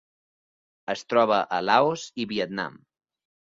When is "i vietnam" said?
2.25-2.81